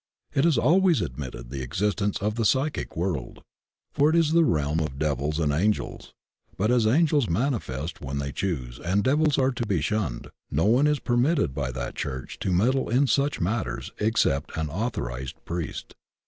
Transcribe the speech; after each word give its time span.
It 0.33 0.45
has 0.45 0.57
always 0.57 0.99
admitted 0.99 1.51
the 1.51 1.61
existence 1.61 2.17
of 2.23 2.33
the 2.33 2.43
psychic 2.43 2.97
world— 2.97 3.43
for 3.93 4.09
it 4.09 4.15
is 4.15 4.31
the 4.31 4.43
realm 4.43 4.79
of 4.79 4.97
devils 4.97 5.37
and 5.37 5.51
136 5.51 5.77
THE 5.77 5.83
OCEAN 5.83 5.91
OF 5.93 5.99
THEOSOPHY 5.99 6.15
angels, 6.17 6.57
but 6.57 6.71
as 6.71 6.99
angels 7.27 7.29
manifest 7.29 8.01
when 8.01 8.17
they 8.17 8.31
choose 8.31 8.79
and 8.79 9.03
devils 9.03 9.37
are 9.37 9.51
to 9.51 9.65
be 9.67 9.79
shunned, 9.79 10.29
no 10.49 10.65
one 10.65 10.87
is 10.87 10.97
permitted 10.97 11.53
by 11.53 11.71
that 11.73 11.93
Church 11.93 12.39
to 12.39 12.51
meddle 12.51 12.89
in 12.89 13.05
such 13.05 13.39
matters 13.39 13.91
except 13.99 14.57
an 14.57 14.69
author 14.69 15.11
ized 15.11 15.35
priest. 15.45 15.93